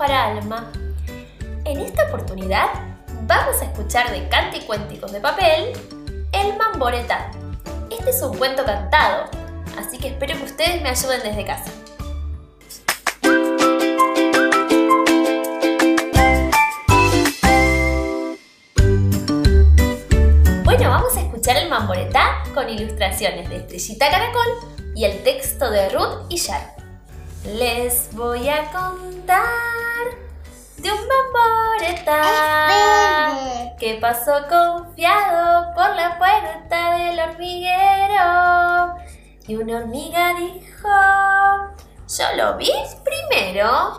[0.00, 0.72] para Alma.
[1.66, 2.70] En esta oportunidad
[3.24, 5.74] vamos a escuchar de Canticuénticos de Papel
[6.32, 7.30] El Mamboreta.
[7.90, 9.26] Este es un cuento cantado,
[9.78, 11.70] así que espero que ustedes me ayuden desde casa.
[20.64, 24.48] Bueno, vamos a escuchar el Mamboreta con ilustraciones de Estrellita Caracol
[24.94, 26.79] y el texto de Ruth y Yar.
[27.44, 29.40] Les voy a contar
[30.76, 32.22] de un mamboreta
[33.78, 38.94] que pasó confiado por la puerta del hormiguero.
[39.46, 40.88] Y una hormiga dijo,
[42.08, 42.72] yo lo vi
[43.04, 43.98] primero.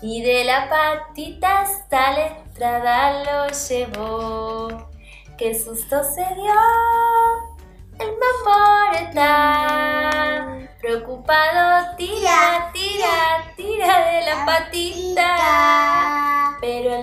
[0.00, 4.88] Y de la patita hasta la entrada lo llevó.
[5.36, 6.54] Qué susto se dio
[7.98, 9.53] el mamboreta.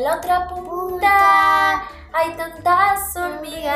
[0.01, 3.75] En la otra punta hay tantas hormigas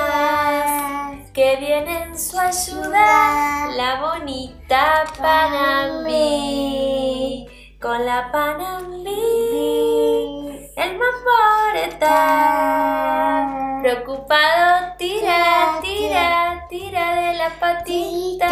[1.32, 3.68] que vienen en su ayuda.
[3.76, 6.18] La bonita Panambi.
[7.80, 9.14] Con la Panambi.
[10.76, 12.10] El mamboreta.
[13.84, 18.48] Preocupado tira, tira, tira de la patita.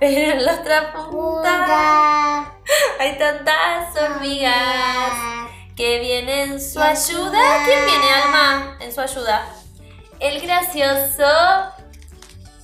[0.00, 2.50] Pero en la otra punta
[2.98, 5.33] hay tantas hormigas
[5.76, 7.64] que vienen en su ayuda.
[7.64, 9.46] ¿Quién viene, Alma, en su ayuda?
[10.20, 11.24] El gracioso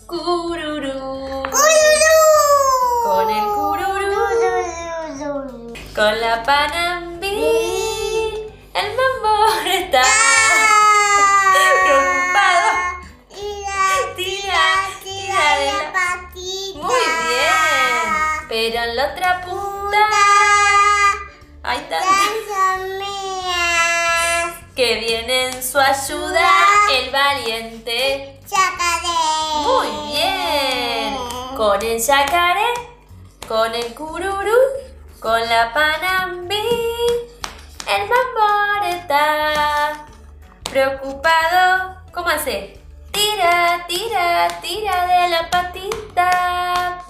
[0.06, 1.42] cururú.
[3.03, 4.20] Con el cururú.
[5.94, 7.27] Con la panambi.
[8.72, 10.03] El mamboreta.
[11.84, 12.70] Preocupado.
[14.16, 16.28] Tira, tira de la
[16.75, 18.06] Muy bien.
[18.48, 19.70] Pero en la otra punta
[21.62, 22.99] hay tantas
[24.80, 26.48] que viene en su ayuda
[26.91, 28.41] el valiente.
[29.62, 31.14] Muy bien.
[31.54, 32.72] Con el yacaré,
[33.46, 34.56] con el cururú,
[35.20, 36.62] con la panambi,
[37.94, 40.06] el mamboreta.
[40.70, 42.80] Preocupado, ¿cómo hace?
[43.12, 47.04] Tira, tira, tira de la patita.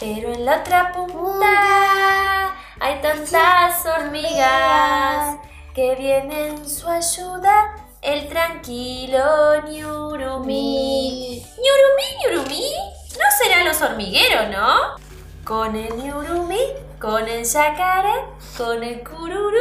[0.00, 5.36] Pero en la otra punta hay tantas hormigas
[5.74, 11.42] que vienen en su ayuda el tranquilo Ñurumí.
[11.56, 12.74] ¿Ñurumí, Ñurumí?
[13.12, 14.96] ¿No serán los hormigueros, no?
[15.44, 16.60] Con el Ñurumí,
[17.00, 18.24] con el yacaré,
[18.56, 19.58] con el cururú,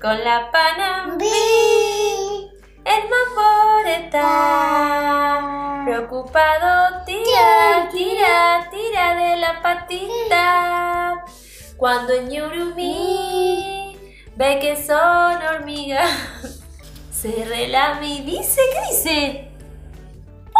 [0.00, 1.28] con la panambi,
[2.84, 4.24] el mamboreta.
[5.84, 11.24] Preocupado, tira, tira, tira de la patita.
[11.76, 13.31] Cuando el Ñurumí
[14.42, 16.10] ve que son hormigas,
[17.12, 19.48] se relame y dice, ¿qué dice?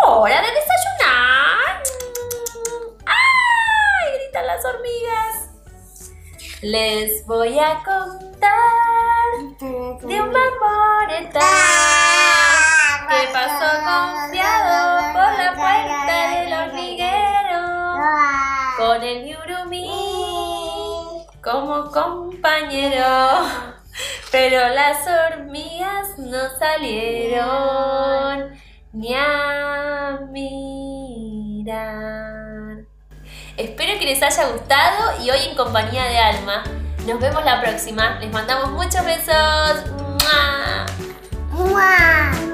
[0.04, 1.82] ¡Hora de desayunar!
[3.06, 4.18] ¡Ay!
[4.18, 5.50] gritan las hormigas.
[6.62, 8.52] Les voy a contar
[9.58, 11.40] de un mamoreta
[13.08, 17.62] que pasó confiado por la puerta del hormiguero
[18.78, 20.01] con el Yurumi
[21.42, 23.42] como compañero.
[24.30, 28.52] Pero las hormigas no salieron
[28.92, 31.82] ni a mirar.
[33.56, 36.64] Espero que les haya gustado y hoy en compañía de Alma.
[37.06, 38.18] Nos vemos la próxima.
[38.20, 39.84] Les mandamos muchos besos.
[39.90, 40.86] ¡Mua!
[41.50, 42.51] ¡Mua!